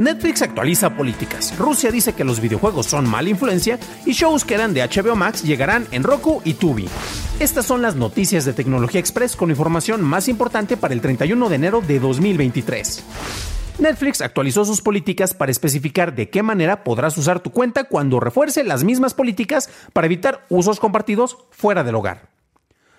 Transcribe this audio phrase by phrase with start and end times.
[0.00, 1.58] Netflix actualiza políticas.
[1.58, 5.42] Rusia dice que los videojuegos son mala influencia y shows que eran de HBO Max
[5.42, 6.88] llegarán en Roku y Tubi.
[7.38, 11.54] Estas son las noticias de Tecnología Express con información más importante para el 31 de
[11.54, 13.04] enero de 2023.
[13.78, 18.64] Netflix actualizó sus políticas para especificar de qué manera podrás usar tu cuenta cuando refuerce
[18.64, 22.30] las mismas políticas para evitar usos compartidos fuera del hogar.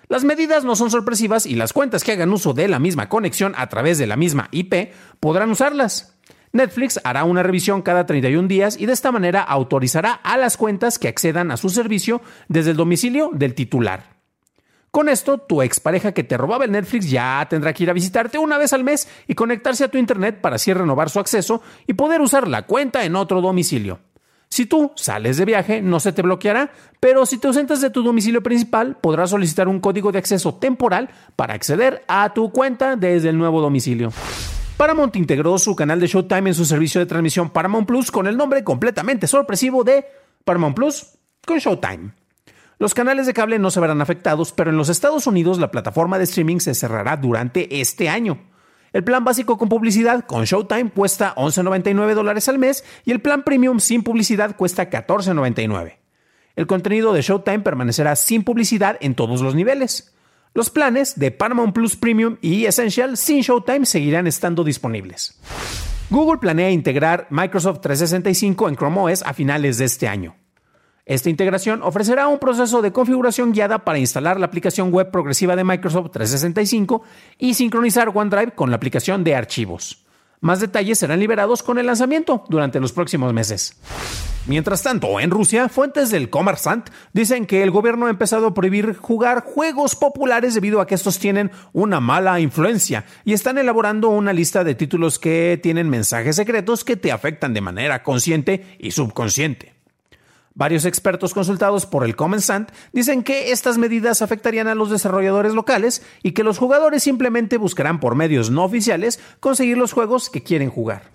[0.06, 3.54] Las medidas no son sorpresivas y las cuentas que hagan uso de la misma conexión
[3.56, 6.12] a través de la misma IP podrán usarlas.
[6.52, 10.98] Netflix hará una revisión cada 31 días y de esta manera autorizará a las cuentas
[10.98, 14.12] que accedan a su servicio desde el domicilio del titular.
[14.90, 18.36] Con esto, tu expareja que te robaba el Netflix ya tendrá que ir a visitarte
[18.36, 21.94] una vez al mes y conectarse a tu internet para así renovar su acceso y
[21.94, 24.00] poder usar la cuenta en otro domicilio.
[24.50, 28.02] Si tú sales de viaje, no se te bloqueará, pero si te ausentas de tu
[28.02, 33.30] domicilio principal, podrás solicitar un código de acceso temporal para acceder a tu cuenta desde
[33.30, 34.12] el nuevo domicilio.
[34.82, 38.36] Paramount integró su canal de Showtime en su servicio de transmisión Paramount Plus con el
[38.36, 40.04] nombre completamente sorpresivo de
[40.44, 41.06] Paramount Plus
[41.46, 42.10] con Showtime.
[42.80, 46.18] Los canales de cable no se verán afectados, pero en los Estados Unidos la plataforma
[46.18, 48.40] de streaming se cerrará durante este año.
[48.92, 53.44] El plan básico con publicidad con Showtime cuesta 11.99 dólares al mes y el plan
[53.44, 55.98] premium sin publicidad cuesta 14.99.
[56.56, 60.11] El contenido de Showtime permanecerá sin publicidad en todos los niveles.
[60.54, 65.40] Los planes de Paramount Plus Premium y Essential sin Showtime seguirán estando disponibles.
[66.10, 70.36] Google planea integrar Microsoft 365 en Chrome OS a finales de este año.
[71.06, 75.64] Esta integración ofrecerá un proceso de configuración guiada para instalar la aplicación web progresiva de
[75.64, 77.02] Microsoft 365
[77.38, 80.01] y sincronizar OneDrive con la aplicación de archivos.
[80.42, 83.76] Más detalles serán liberados con el lanzamiento durante los próximos meses.
[84.46, 88.96] Mientras tanto, en Rusia, fuentes del Kommersant dicen que el gobierno ha empezado a prohibir
[88.96, 94.32] jugar juegos populares debido a que estos tienen una mala influencia y están elaborando una
[94.32, 99.81] lista de títulos que tienen mensajes secretos que te afectan de manera consciente y subconsciente.
[100.54, 106.02] Varios expertos consultados por el Kommersant dicen que estas medidas afectarían a los desarrolladores locales
[106.22, 110.70] y que los jugadores simplemente buscarán por medios no oficiales conseguir los juegos que quieren
[110.70, 111.10] jugar.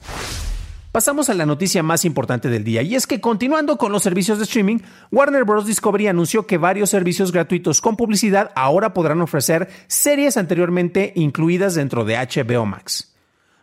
[0.91, 4.39] Pasamos a la noticia más importante del día y es que continuando con los servicios
[4.39, 4.79] de streaming,
[5.11, 5.67] Warner Bros.
[5.67, 12.03] Discovery anunció que varios servicios gratuitos con publicidad ahora podrán ofrecer series anteriormente incluidas dentro
[12.03, 13.16] de HBO Max.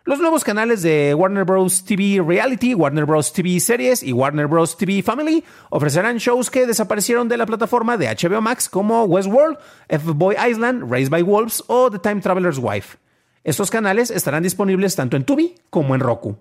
[0.06, 1.82] Los nuevos canales de Warner Bros.
[1.82, 3.32] TV Reality, Warner Bros.
[3.32, 4.76] TV Series y Warner Bros.
[4.76, 9.56] TV Family ofrecerán shows que desaparecieron de la plataforma de HBO Max como Westworld,
[9.88, 12.98] F-Boy Island, Raised by Wolves o The Time Traveler's Wife.
[13.44, 16.36] Estos canales estarán disponibles tanto en Tubi como en Roku.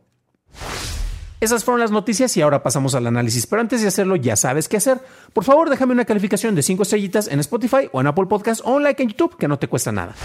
[1.39, 3.47] Esas fueron las noticias y ahora pasamos al análisis.
[3.47, 4.99] Pero antes de hacerlo, ya sabes qué hacer.
[5.31, 8.73] Por favor, déjame una calificación de 5 estrellitas en Spotify o en Apple Podcast o
[8.73, 10.15] un like en YouTube, que no te cuesta nada.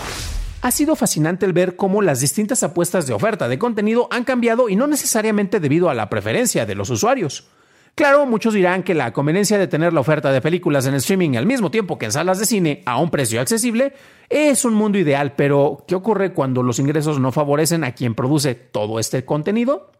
[0.60, 4.68] Ha sido fascinante el ver cómo las distintas apuestas de oferta de contenido han cambiado
[4.68, 7.46] y no necesariamente debido a la preferencia de los usuarios.
[7.94, 11.46] Claro, muchos dirán que la conveniencia de tener la oferta de películas en streaming al
[11.46, 13.92] mismo tiempo que en salas de cine a un precio accesible
[14.28, 18.56] es un mundo ideal, pero ¿qué ocurre cuando los ingresos no favorecen a quien produce
[18.56, 19.92] todo este contenido?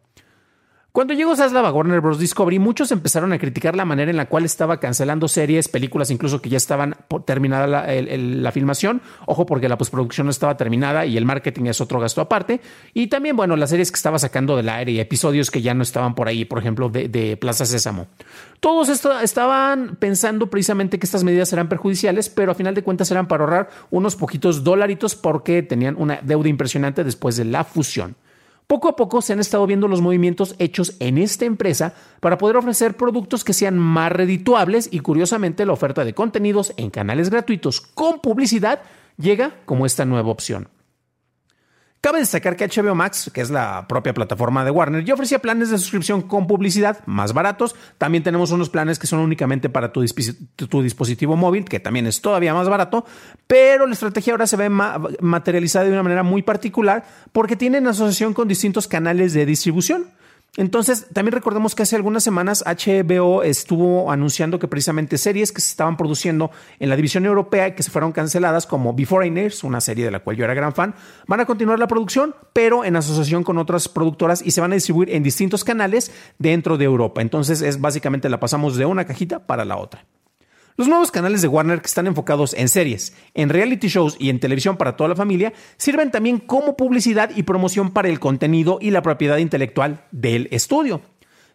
[0.99, 2.19] Cuando llegó Zaslav a Warner Bros.
[2.19, 6.43] Discovery, muchos empezaron a criticar la manera en la cual estaba cancelando series, películas, incluso
[6.43, 9.01] que ya estaban terminada la, filmación.
[9.25, 12.61] Ojo, porque la postproducción no estaba terminada y el marketing es otro gasto aparte.
[12.95, 15.85] Y también, bueno, las series que estaba sacando del aire y episodios que ya no
[15.85, 18.09] estaban por ahí, por ejemplo, de, Plaza Sésamo.
[18.59, 23.09] Todos esto, estaban pensando precisamente que estas medidas eran perjudiciales, pero a final de cuentas
[23.12, 28.17] eran para ahorrar unos poquitos dolaritos porque tenían una deuda impresionante después de la fusión.
[28.69, 32.59] Poco a poco se han estado viendo los movimientos hechos en esta empresa para poder
[32.59, 37.81] ofrecer productos que sean más redituables y curiosamente la oferta de contenidos en canales gratuitos
[37.81, 38.82] con publicidad
[39.17, 40.69] llega como esta nueva opción.
[42.00, 45.71] Cabe destacar que HBO Max, que es la propia plataforma de Warner, ya ofrecía planes
[45.71, 47.75] de suscripción con publicidad más baratos.
[47.99, 52.55] También tenemos unos planes que son únicamente para tu, dispositivo móvil, que también es todavía
[52.55, 53.05] más barato,
[53.49, 58.33] pero la estrategia ahora se ve materializada de una manera muy particular porque tienen asociación
[58.33, 60.06] con distintos canales de distribución.
[60.58, 65.70] Entonces, también recordemos que hace algunas semanas HBO estuvo anunciando que precisamente series que se
[65.70, 66.50] estaban produciendo
[66.81, 70.19] en la división europea y que se fueron canceladas, como Beforeigners, una serie de la
[70.19, 70.96] cual yo era gran fan,
[71.28, 74.75] van a continuar la producción, pero en asociación con otras productoras y se van a
[74.75, 76.10] distribuir en distintos canales
[76.40, 77.22] dentro de Europa.
[77.22, 80.06] Entonces, es básicamente la pasamos de una cajita para la otra.
[80.79, 84.39] Los nuevos canales de Warner que están enfocados en series, en reality shows y en
[84.39, 88.93] televisión para toda la familia sirven también como publicidad y promoción para el contenido y
[88.93, 91.03] la propiedad intelectual del estudio.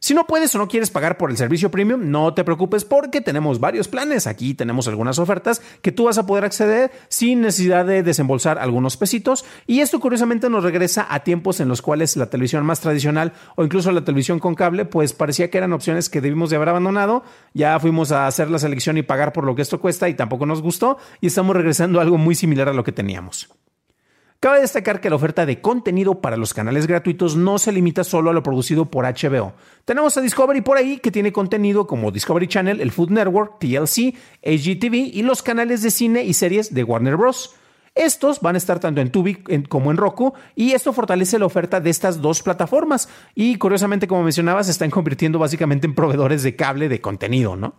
[0.04, 3.22] Si no puedes o no quieres pagar por el servicio premium, no te preocupes porque
[3.22, 4.28] tenemos varios planes.
[4.28, 8.98] Aquí tenemos algunas ofertas que tú vas a poder acceder sin necesidad de desembolsar algunos
[8.98, 9.46] pesitos.
[9.66, 13.64] Y esto curiosamente nos regresa a tiempos en los cuales la televisión más tradicional o
[13.64, 17.24] incluso la televisión con cable, pues parecía que eran opciones que debimos de haber abandonado.
[17.54, 20.46] Ya fuimos a hacer la selección y pagar por lo que esto cuesta y tampoco
[20.46, 20.98] nos gustó.
[21.22, 23.48] Y estamos regresando a algo muy similar a lo que teníamos.
[24.44, 28.30] Cabe destacar que la oferta de contenido para los canales gratuitos no se limita solo
[28.30, 29.54] a lo producido por HBO.
[29.86, 34.14] Tenemos a Discovery por ahí que tiene contenido como Discovery Channel, el Food Network, TLC,
[34.44, 37.56] HGTV y los canales de cine y series de Warner Bros.
[37.96, 39.36] Estos van a estar tanto en Tubi
[39.70, 44.24] como en Roku y esto fortalece la oferta de estas dos plataformas y curiosamente como
[44.24, 47.76] mencionaba se están convirtiendo básicamente en proveedores de cable de contenido, ¿no?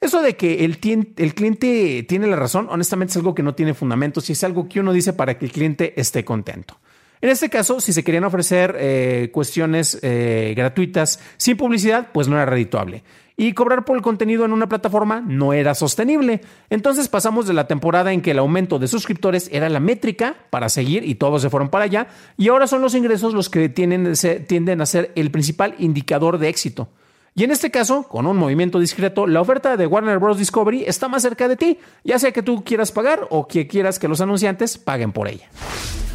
[0.00, 4.30] Eso de que el, cliente tiene la razón, honestamente es algo que no tiene fundamentos
[4.30, 6.78] y es algo que uno dice para que el cliente esté contento.
[7.20, 12.36] En este caso, si se querían ofrecer eh, cuestiones eh, gratuitas sin publicidad, pues no
[12.36, 13.04] era redituable.
[13.36, 16.40] Y cobrar por el contenido en una plataforma no era sostenible.
[16.70, 20.70] Entonces pasamos de la temporada en que el aumento de suscriptores era la métrica para
[20.70, 22.08] seguir y todos se fueron para allá.
[22.38, 26.88] Y ahora son los ingresos los que tienden a ser el principal indicador de éxito.
[27.34, 30.38] Y en este caso, con un movimiento discreto, la oferta de Warner Bros.
[30.38, 33.98] Discovery está más cerca de ti, ya sea que tú quieras pagar o que quieras
[33.98, 35.48] que los anunciantes paguen por ella.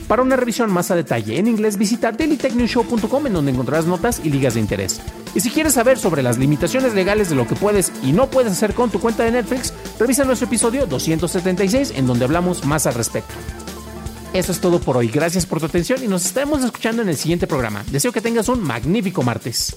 [0.07, 4.29] Para una revisión más a detalle en inglés, visita dailytechnewshow.com en donde encontrarás notas y
[4.29, 5.01] ligas de interés.
[5.33, 8.51] Y si quieres saber sobre las limitaciones legales de lo que puedes y no puedes
[8.51, 12.93] hacer con tu cuenta de Netflix, revisa nuestro episodio 276 en donde hablamos más al
[12.93, 13.33] respecto.
[14.33, 15.07] Eso es todo por hoy.
[15.07, 17.83] Gracias por tu atención y nos estaremos escuchando en el siguiente programa.
[17.89, 19.75] Deseo que tengas un magnífico martes.